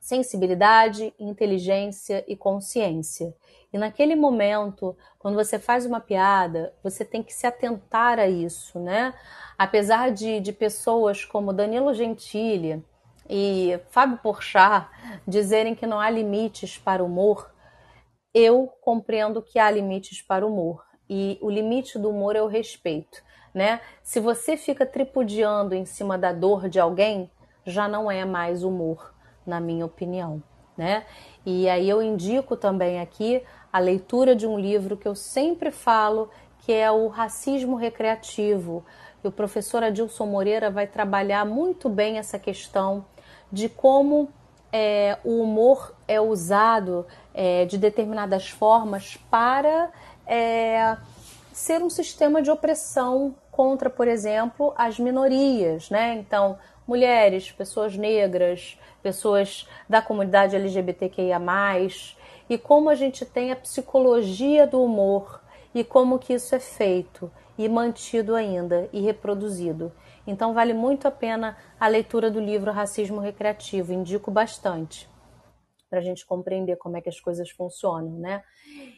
[0.02, 3.34] sensibilidade, inteligência e consciência.
[3.72, 8.80] E naquele momento, quando você faz uma piada, você tem que se atentar a isso,
[8.80, 9.14] né?
[9.58, 12.84] Apesar de, de pessoas como Danilo Gentili
[13.30, 14.88] e Fábio Porchat
[15.28, 17.54] dizerem que não há limites para o humor,
[18.34, 20.84] eu compreendo que há limites para o humor.
[21.08, 23.82] E o limite do humor é o respeito, né?
[24.02, 27.32] Se você fica tripudiando em cima da dor de alguém,
[27.66, 29.14] já não é mais humor,
[29.46, 30.42] na minha opinião,
[30.78, 31.06] né?
[31.46, 36.30] E aí eu indico também aqui a leitura de um livro que eu sempre falo,
[36.60, 38.84] que é o Racismo Recreativo.
[39.24, 43.06] E o professor Adilson Moreira vai trabalhar muito bem essa questão
[43.52, 44.30] de como
[44.72, 49.92] é, o humor é usado é, de determinadas formas para
[50.26, 50.96] é,
[51.52, 56.14] ser um sistema de opressão contra, por exemplo, as minorias, né?
[56.14, 61.40] Então, mulheres, pessoas negras, pessoas da comunidade LGBTQIA+,
[62.50, 65.42] e como a gente tem a psicologia do humor
[65.74, 69.92] e como que isso é feito e mantido ainda e reproduzido.
[70.26, 75.10] Então vale muito a pena a leitura do livro Racismo Recreativo, indico bastante
[75.90, 78.44] para a gente compreender como é que as coisas funcionam, né?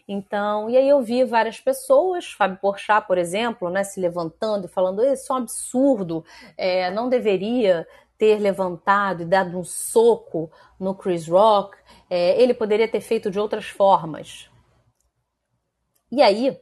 [0.08, 4.70] Então, e aí eu vi várias pessoas, Fábio Porchat, por exemplo, né, se levantando e
[4.70, 6.26] falando isso é um absurdo,
[6.58, 7.88] é, não deveria
[8.18, 11.78] ter levantado e dado um soco no Chris Rock,
[12.14, 14.52] é, ele poderia ter feito de outras formas.
[16.12, 16.60] E aí,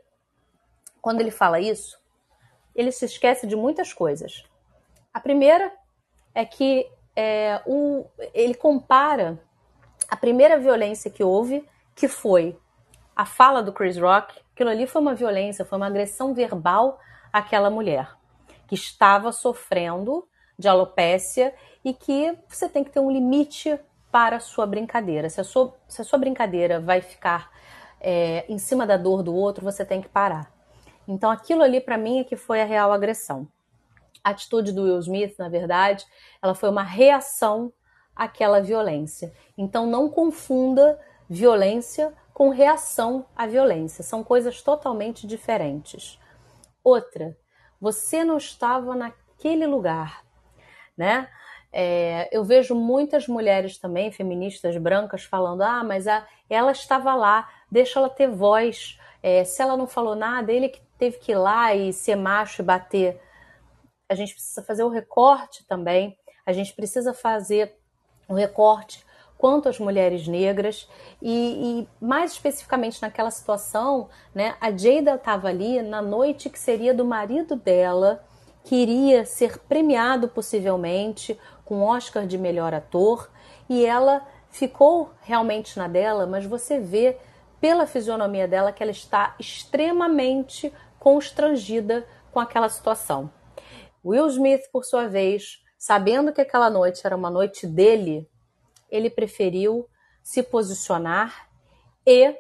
[1.02, 1.98] quando ele fala isso,
[2.76, 4.44] ele se esquece de muitas coisas.
[5.12, 5.74] A primeira
[6.36, 9.42] é que é, o, ele compara
[10.08, 12.56] a primeira violência que houve, que foi
[13.16, 17.00] a fala do Chris Rock, aquilo ali foi uma violência, foi uma agressão verbal
[17.34, 18.16] àquela mulher
[18.68, 20.28] que estava sofrendo
[20.60, 23.80] de alopécia e que você tem que ter um limite
[24.12, 25.30] para a sua brincadeira.
[25.30, 27.52] Se a sua, se a sua brincadeira vai ficar
[28.00, 30.52] é, em cima da dor do outro, você tem que parar.
[31.08, 33.48] Então, aquilo ali para mim é que foi a real agressão.
[34.24, 36.06] A atitude do Will Smith, na verdade,
[36.42, 37.72] ela foi uma reação
[38.16, 39.34] àquela violência.
[39.58, 44.04] Então, não confunda violência com reação à violência.
[44.04, 46.20] São coisas totalmente diferentes.
[46.84, 47.38] Outra,
[47.80, 50.24] você não estava naquele lugar
[51.00, 51.30] né?
[51.72, 57.48] É, eu vejo muitas mulheres também, feministas brancas, falando: ah, mas a, ela estava lá,
[57.72, 59.00] deixa ela ter voz.
[59.22, 62.62] É, se ela não falou nada, ele que teve que ir lá e ser macho
[62.62, 63.22] e bater.
[64.08, 67.76] A gente precisa fazer o recorte também, a gente precisa fazer
[68.28, 69.06] o recorte
[69.38, 70.90] quanto às mulheres negras
[71.22, 76.94] e, e, mais especificamente naquela situação, né, a Jada estava ali na noite que seria
[76.94, 78.22] do marido dela
[78.70, 83.28] queria ser premiado possivelmente com Oscar de melhor ator
[83.68, 87.18] e ela ficou realmente na dela, mas você vê
[87.60, 93.32] pela fisionomia dela que ela está extremamente constrangida com aquela situação.
[94.06, 98.30] Will Smith, por sua vez, sabendo que aquela noite era uma noite dele,
[98.88, 99.90] ele preferiu
[100.22, 101.50] se posicionar
[102.06, 102.36] e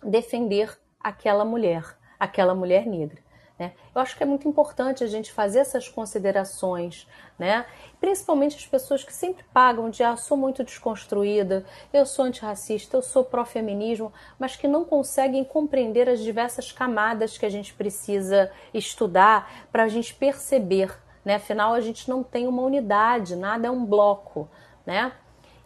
[0.00, 3.25] defender aquela mulher, aquela mulher negra.
[3.58, 3.72] Né?
[3.94, 7.64] Eu acho que é muito importante a gente fazer essas considerações, né?
[7.98, 13.02] principalmente as pessoas que sempre pagam de ah, sou muito desconstruída, eu sou antirracista, eu
[13.02, 19.66] sou pró-feminismo, mas que não conseguem compreender as diversas camadas que a gente precisa estudar
[19.72, 20.94] para a gente perceber.
[21.24, 21.36] Né?
[21.36, 24.50] Afinal, a gente não tem uma unidade, nada é um bloco.
[24.84, 25.10] Né?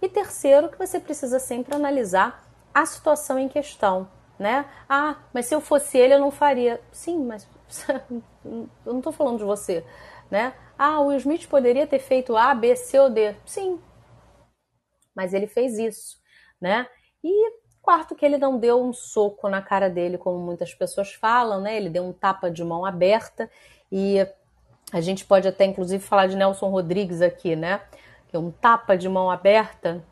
[0.01, 4.09] E terceiro, que você precisa sempre analisar a situação em questão.
[4.39, 4.65] Né?
[4.89, 6.81] Ah, mas se eu fosse ele, eu não faria.
[6.91, 7.47] Sim, mas
[8.45, 9.85] eu não estou falando de você,
[10.31, 10.55] né?
[10.79, 13.35] Ah, o Will Smith poderia ter feito A, B, C ou D.
[13.45, 13.81] Sim,
[15.15, 16.17] mas ele fez isso,
[16.61, 16.87] né?
[17.23, 21.61] E quarto que ele não deu um soco na cara dele, como muitas pessoas falam,
[21.61, 21.77] né?
[21.77, 23.51] Ele deu um tapa de mão aberta
[23.91, 24.27] e
[24.93, 27.81] a gente pode até inclusive falar de Nelson Rodrigues aqui, né?
[28.29, 30.05] Que um tapa de mão aberta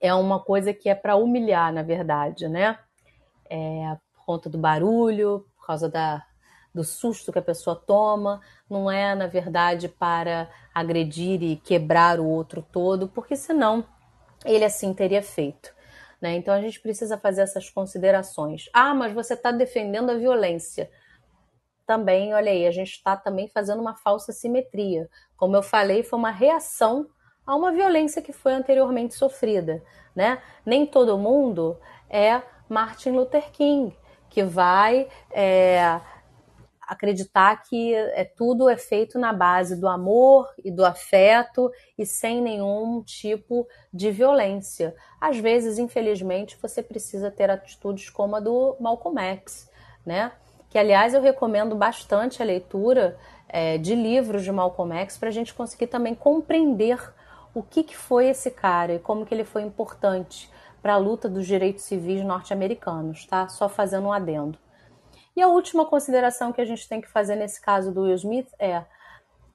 [0.00, 2.78] é uma coisa que é para humilhar, na verdade, né?
[3.48, 6.22] É, por conta do barulho, por causa da,
[6.74, 12.26] do susto que a pessoa toma, não é, na verdade, para agredir e quebrar o
[12.26, 13.84] outro todo, porque senão
[14.44, 15.72] ele assim teria feito.
[16.20, 16.34] Né?
[16.36, 18.68] Então a gente precisa fazer essas considerações.
[18.72, 20.90] Ah, mas você está defendendo a violência.
[21.86, 25.08] Também, olha aí, a gente está também fazendo uma falsa simetria.
[25.36, 27.06] Como eu falei, foi uma reação
[27.46, 29.82] a uma violência que foi anteriormente sofrida.
[30.14, 30.42] Né?
[30.64, 33.94] Nem todo mundo é Martin Luther King,
[34.30, 36.00] que vai é,
[36.86, 42.40] acreditar que é, tudo é feito na base do amor e do afeto e sem
[42.40, 44.94] nenhum tipo de violência.
[45.20, 49.70] Às vezes, infelizmente, você precisa ter atitudes como a do Malcolm X,
[50.04, 50.32] né?
[50.68, 53.16] Que, aliás, eu recomendo bastante a leitura
[53.48, 56.98] é, de livros de Malcolm X para a gente conseguir também compreender
[57.54, 60.50] o que, que foi esse cara e como que ele foi importante
[60.82, 63.48] para a luta dos direitos civis norte-americanos, tá?
[63.48, 64.58] Só fazendo um adendo.
[65.36, 68.48] E a última consideração que a gente tem que fazer nesse caso do Will Smith
[68.58, 68.84] é: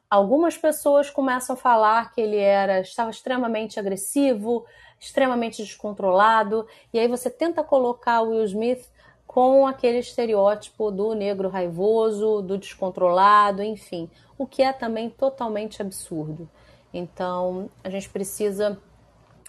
[0.09, 4.65] algumas pessoas começam a falar que ele era estava extremamente agressivo,
[4.99, 8.89] extremamente descontrolado, e aí você tenta colocar o Will Smith
[9.25, 16.49] com aquele estereótipo do negro raivoso, do descontrolado, enfim, o que é também totalmente absurdo.
[16.91, 18.81] Então, a gente precisa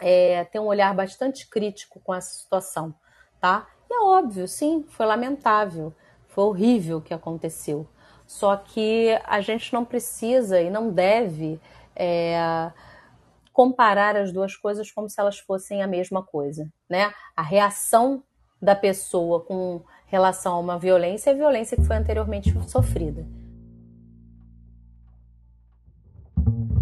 [0.01, 2.95] é, ter um olhar bastante crítico com essa situação,
[3.41, 3.67] tá?
[3.89, 5.95] E é óbvio, sim, foi lamentável.
[6.31, 7.87] Foi horrível o que aconteceu.
[8.27, 11.61] Só que a gente não precisa e não deve
[11.95, 12.71] é,
[13.53, 17.13] comparar as duas coisas como se elas fossem a mesma coisa, né?
[17.37, 18.23] A reação
[18.63, 23.27] da pessoa com relação a uma violência é a violência que foi anteriormente sofrida.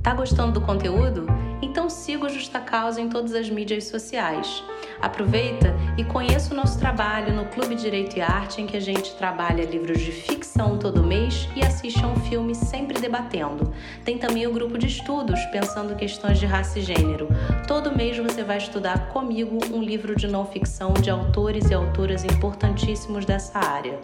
[0.02, 1.26] Tá gostando do conteúdo?
[1.60, 4.62] Então siga o Justa Causa em todas as mídias sociais.
[5.00, 9.14] Aproveita e conheça o nosso trabalho no Clube Direito e Arte, em que a gente
[9.14, 13.72] trabalha livros de ficção todo mês e assiste a um filme sempre debatendo.
[14.04, 17.28] Tem também o grupo de estudos, pensando questões de raça e gênero.
[17.66, 22.24] Todo mês você vai estudar comigo um livro de não ficção de autores e autoras
[22.24, 23.98] importantíssimos dessa área.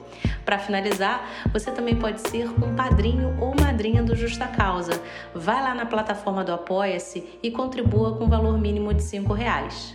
[0.45, 5.01] Para finalizar, você também pode ser um padrinho ou madrinha do Justa Causa.
[5.35, 9.95] Vai lá na plataforma do Apoia-se e contribua com valor mínimo de R$ reais.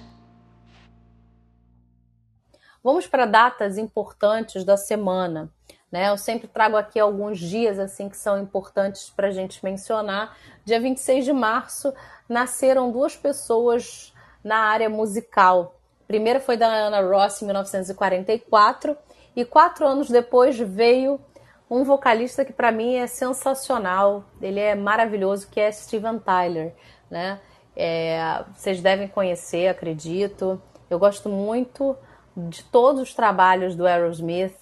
[2.83, 5.51] Vamos para datas importantes da semana.
[5.91, 6.09] Né?
[6.09, 10.37] Eu sempre trago aqui alguns dias assim que são importantes para a gente mencionar.
[10.63, 11.91] Dia 26 de março
[12.29, 15.75] nasceram duas pessoas na área musical.
[16.03, 18.95] A primeira foi da Ana Ross em 1944
[19.35, 21.19] e quatro anos depois veio
[21.67, 24.23] um vocalista que para mim é sensacional.
[24.39, 26.75] Ele é maravilhoso, que é Steven Tyler,
[27.09, 27.39] né?
[27.75, 30.61] É, vocês devem conhecer, acredito.
[30.89, 31.95] Eu gosto muito
[32.35, 34.57] de todos os trabalhos do Aerosmith.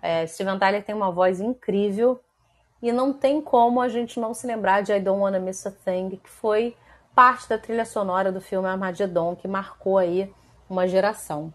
[0.00, 2.20] É, Steven Tyler tem uma voz incrível
[2.82, 5.70] e não tem como a gente não se lembrar de I Don't Wanna Miss a
[5.70, 6.76] Thing, que foi
[7.14, 10.32] parte da trilha sonora do filme Armageddon, que marcou aí
[10.68, 11.54] uma geração.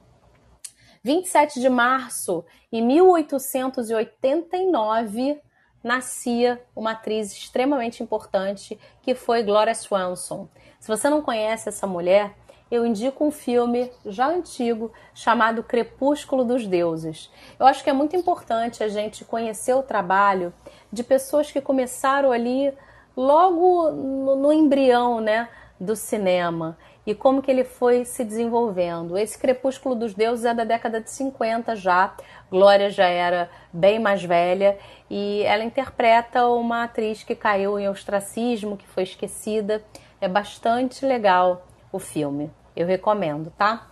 [1.04, 5.42] 27 de março, em 1889,
[5.84, 10.48] nascia uma atriz extremamente importante que foi Gloria Swanson.
[10.80, 12.36] Se você não conhece essa mulher,
[12.70, 17.32] eu indico um filme já antigo chamado Crepúsculo dos Deuses.
[17.58, 20.54] Eu acho que é muito importante a gente conhecer o trabalho
[20.92, 22.74] de pessoas que começaram ali
[23.16, 25.48] logo no, no embrião né,
[25.80, 26.78] do cinema.
[27.08, 29.18] E como que ele foi se desenvolvendo.
[29.18, 32.14] Esse Crepúsculo dos Deuses é da década de 50 já.
[32.52, 34.78] Glória já era bem mais velha
[35.10, 39.82] e ela interpreta uma atriz que caiu em ostracismo, que foi esquecida.
[40.20, 42.52] É bastante legal o filme.
[42.76, 43.88] Eu recomendo, tá?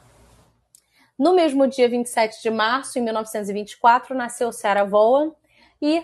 [1.17, 5.31] No mesmo dia 27 de março, em 1924, nasceu Sarah Vaughan
[5.81, 6.03] e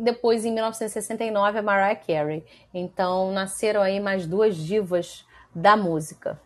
[0.00, 2.44] depois, em 1969, a Mariah Carey.
[2.74, 5.24] Então, nasceram aí mais duas divas
[5.54, 6.40] da música.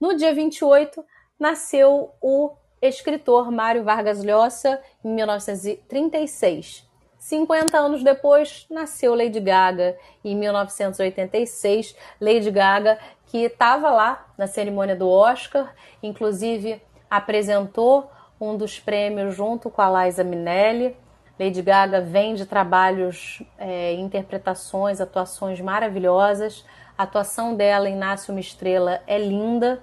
[0.00, 1.04] No dia 28,
[1.38, 6.86] nasceu o escritor Mário Vargas Llosa, em 1936.
[7.18, 11.96] 50 anos depois, nasceu Lady Gaga, em 1986.
[12.20, 19.70] Lady Gaga, que estava lá na cerimônia do Oscar, inclusive apresentou um dos prêmios junto
[19.70, 20.94] com a Liza Minnelli.
[21.40, 26.64] Lady Gaga vem de trabalhos, é, interpretações, atuações maravilhosas.
[26.96, 29.82] A atuação dela em Nasce uma Estrela é linda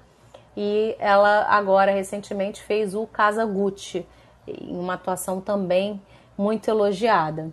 [0.56, 4.06] e ela agora recentemente fez o Casa Gucci,
[4.62, 6.02] uma atuação também
[6.38, 7.52] muito elogiada.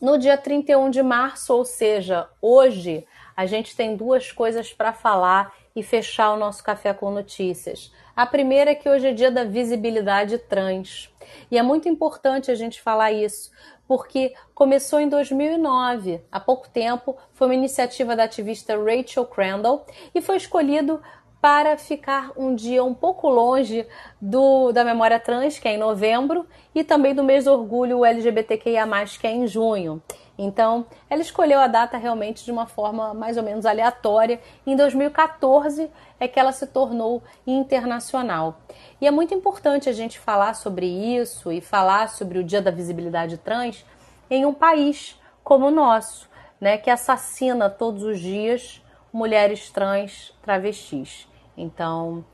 [0.00, 3.06] No dia 31 de março, ou seja, hoje,
[3.36, 7.92] a gente tem duas coisas para falar e fechar o nosso café com notícias.
[8.14, 11.10] A primeira é que hoje é dia da visibilidade trans.
[11.50, 13.50] E é muito importante a gente falar isso,
[13.86, 20.20] porque começou em 2009, há pouco tempo, foi uma iniciativa da ativista Rachel Crandall e
[20.20, 21.00] foi escolhido
[21.40, 23.86] para ficar um dia um pouco longe
[24.20, 28.84] do, da memória trans, que é em novembro, e também do mês do orgulho LGBTQIA,
[29.20, 30.02] que é em junho.
[30.38, 34.40] Então, ela escolheu a data realmente de uma forma mais ou menos aleatória.
[34.66, 38.60] Em 2014 é que ela se tornou internacional.
[39.00, 42.70] E é muito importante a gente falar sobre isso e falar sobre o Dia da
[42.70, 43.84] Visibilidade Trans
[44.30, 46.28] em um país como o nosso,
[46.60, 48.82] né, que assassina todos os dias
[49.12, 51.26] mulheres trans travestis.
[51.56, 52.24] Então,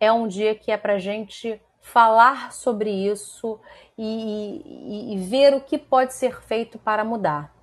[0.00, 3.60] é um dia que é para gente falar sobre isso
[3.96, 7.54] e, e, e ver o que pode ser feito para mudar.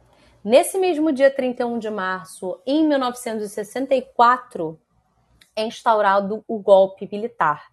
[0.43, 4.79] Nesse mesmo dia 31 de março, em 1964,
[5.55, 7.71] é instaurado o golpe militar.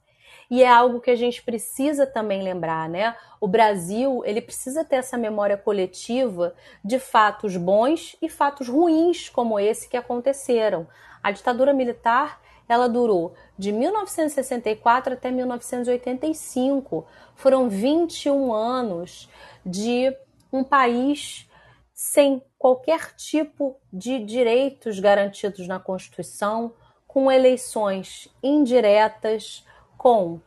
[0.51, 3.15] E é algo que a gente precisa também lembrar, né?
[3.39, 9.61] O Brasil, ele precisa ter essa memória coletiva de fatos bons e fatos ruins como
[9.61, 10.89] esse que aconteceram.
[11.23, 17.07] A ditadura militar, ela durou de 1964 até 1985.
[17.35, 19.29] Foram 21 anos
[19.65, 20.15] de
[20.53, 21.49] um país
[21.95, 26.73] sem qualquer tipo de direitos garantidos na Constituição,
[27.07, 29.65] com eleições indiretas,
[29.97, 30.41] com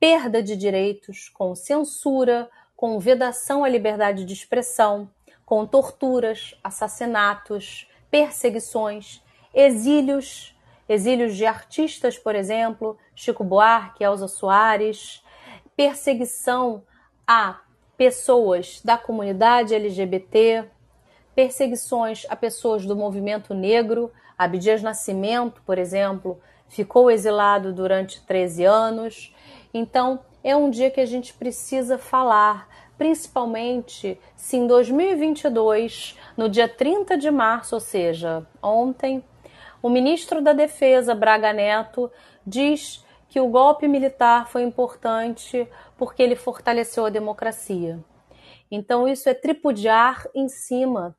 [0.00, 5.10] perda de direitos, com censura, com vedação à liberdade de expressão,
[5.44, 9.22] com torturas, assassinatos, perseguições,
[9.52, 10.57] exílios,
[10.88, 15.22] exílios de artistas, por exemplo, Chico Buarque, Elza Soares,
[15.76, 16.82] perseguição
[17.26, 17.60] a
[17.96, 20.64] pessoas da comunidade LGBT,
[21.34, 29.34] perseguições a pessoas do movimento negro, Abdias Nascimento, por exemplo, ficou exilado durante 13 anos.
[29.74, 36.68] Então, é um dia que a gente precisa falar, principalmente se em 2022, no dia
[36.68, 39.22] 30 de março, ou seja, ontem,
[39.82, 42.10] o ministro da Defesa, Braga Neto,
[42.46, 47.98] diz que o golpe militar foi importante porque ele fortaleceu a democracia.
[48.70, 51.16] Então, isso é tripudiar em cima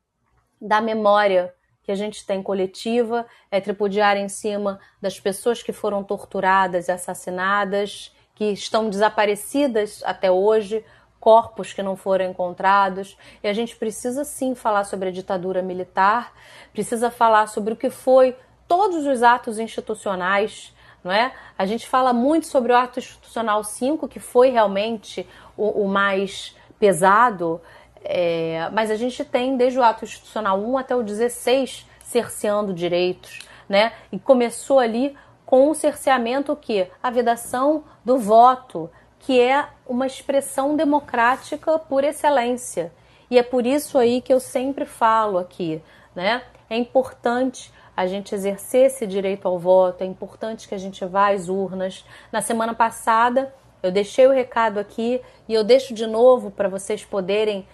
[0.60, 6.04] da memória que a gente tem coletiva, é tripudiar em cima das pessoas que foram
[6.04, 10.84] torturadas e assassinadas, que estão desaparecidas até hoje,
[11.18, 13.16] corpos que não foram encontrados.
[13.42, 16.32] E a gente precisa sim falar sobre a ditadura militar,
[16.72, 18.36] precisa falar sobre o que foi
[18.70, 21.32] todos os atos institucionais, não é?
[21.58, 26.54] A gente fala muito sobre o ato institucional 5, que foi realmente o, o mais
[26.78, 27.60] pesado,
[28.04, 33.40] é, mas a gente tem desde o ato institucional 1 até o 16 cerceando direitos,
[33.68, 33.92] né?
[34.12, 40.76] E começou ali com o cerceamento que a vedação do voto, que é uma expressão
[40.76, 42.92] democrática por excelência.
[43.28, 45.82] E é por isso aí que eu sempre falo aqui,
[46.14, 46.42] né?
[46.68, 51.32] É importante a gente exercer esse direito ao voto, é importante que a gente vá
[51.32, 52.02] às urnas.
[52.32, 57.04] Na semana passada, eu deixei o recado aqui e eu deixo de novo para vocês
[57.04, 57.68] poderem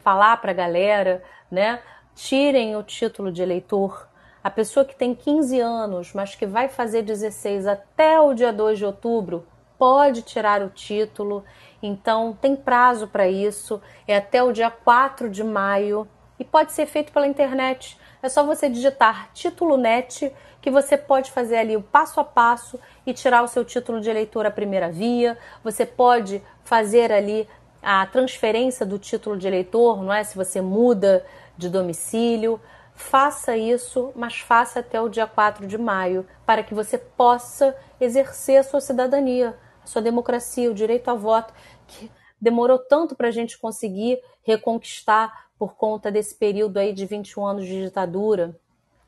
[0.00, 1.80] falar para a galera, né?
[2.14, 4.06] Tirem o título de eleitor.
[4.44, 8.76] A pessoa que tem 15 anos, mas que vai fazer 16 até o dia 2
[8.76, 9.46] de outubro,
[9.78, 11.42] pode tirar o título.
[11.82, 13.80] Então, tem prazo para isso.
[14.06, 16.06] É até o dia 4 de maio
[16.38, 17.98] e pode ser feito pela internet.
[18.22, 22.78] É só você digitar título net que você pode fazer ali o passo a passo
[23.06, 25.38] e tirar o seu título de eleitor à primeira via.
[25.64, 27.48] Você pode fazer ali
[27.82, 30.22] a transferência do título de eleitor, não é?
[30.22, 31.24] Se você muda
[31.56, 32.60] de domicílio,
[32.94, 38.58] faça isso, mas faça até o dia 4 de maio, para que você possa exercer
[38.58, 41.54] a sua cidadania, a sua democracia, o direito a voto,
[41.86, 47.46] que demorou tanto para a gente conseguir reconquistar por conta desse período aí de 21
[47.46, 48.58] anos de ditadura.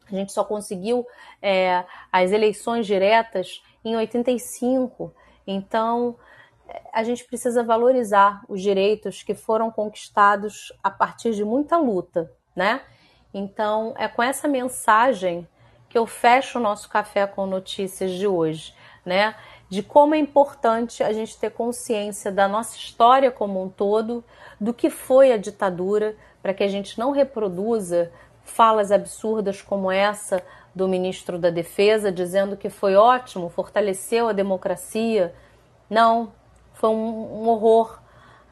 [0.07, 1.07] A gente só conseguiu
[1.41, 1.83] é,
[2.13, 5.15] as eleições diretas em 85.
[5.47, 6.15] Então,
[6.93, 12.83] a gente precisa valorizar os direitos que foram conquistados a partir de muita luta, né?
[13.33, 15.49] Então, é com essa mensagem
[15.89, 18.75] que eu fecho o nosso café com notícias de hoje,
[19.07, 19.35] né?
[19.73, 24.23] De como é importante a gente ter consciência da nossa história como um todo,
[24.61, 28.13] do que foi a ditadura, para que a gente não reproduza
[28.45, 30.43] falas absurdas como essa
[30.75, 35.35] do ministro da Defesa, dizendo que foi ótimo, fortaleceu a democracia.
[35.89, 36.35] Não,
[36.75, 37.99] foi um, um horror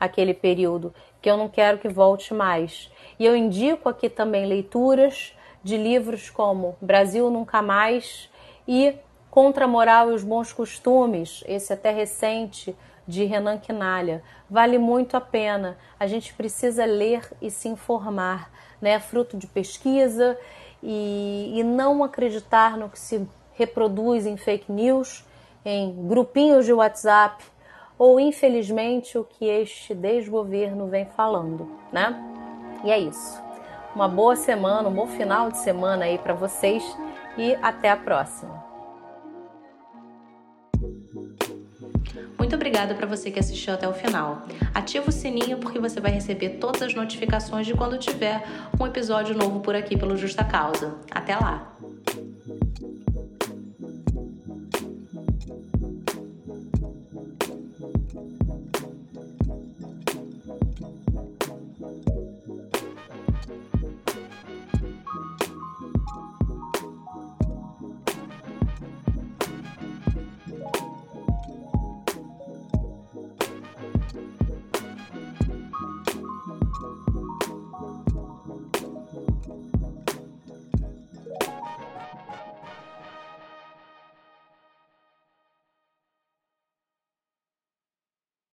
[0.01, 2.91] aquele período, que eu não quero que volte mais.
[3.19, 8.31] E eu indico aqui também leituras de livros como Brasil Nunca Mais
[8.67, 8.95] e
[9.31, 12.77] Contra a Moral e os Bons Costumes, esse até recente,
[13.07, 14.23] de Renan Quinalha.
[14.49, 15.77] Vale muito a pena.
[15.99, 18.51] A gente precisa ler e se informar,
[18.81, 18.99] né?
[18.99, 20.39] Fruto de pesquisa
[20.83, 25.25] e, e não acreditar no que se reproduz em fake news,
[25.65, 27.45] em grupinhos de WhatsApp
[27.99, 32.19] ou infelizmente o que este desgoverno vem falando, né?
[32.83, 33.43] E é isso.
[33.95, 36.83] Uma boa semana, um bom final de semana aí para vocês
[37.37, 38.70] e até a próxima.
[42.51, 44.45] muito obrigada para você que assistiu até o final.
[44.75, 48.43] Ativa o sininho porque você vai receber todas as notificações de quando tiver
[48.81, 50.97] um episódio novo por aqui pelo Justa Causa.
[51.13, 51.77] Até lá!